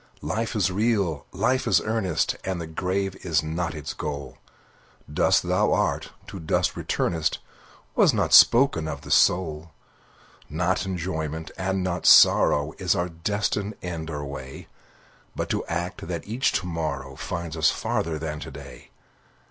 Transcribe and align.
Life 0.23 0.55
is 0.55 0.71
real! 0.71 1.27
Life 1.31 1.67
is 1.67 1.79
earnest! 1.79 2.35
And 2.43 2.59
the 2.59 2.65
grave 2.65 3.15
is 3.17 3.43
not 3.43 3.75
its 3.75 3.93
goal; 3.93 4.39
Dust 5.13 5.43
thou 5.43 5.71
art, 5.73 6.09
to 6.25 6.39
dust 6.39 6.75
returnest, 6.75 7.37
Was 7.95 8.11
not 8.11 8.33
spoken 8.33 8.87
of 8.87 9.01
the 9.01 9.11
soul. 9.11 9.73
Not 10.49 10.87
enjoyment, 10.87 11.51
and 11.55 11.83
not 11.83 12.07
sorrow, 12.07 12.73
Is 12.79 12.95
our 12.95 13.09
destined 13.09 13.75
end 13.83 14.09
or 14.09 14.25
way; 14.25 14.67
But 15.35 15.49
to 15.51 15.63
act, 15.67 16.07
that 16.07 16.27
each 16.27 16.51
to 16.53 16.65
morrow 16.65 17.15
Find 17.15 17.55
us 17.55 17.69
farther 17.69 18.17
than 18.17 18.39
to 18.39 18.49
day. 18.49 18.89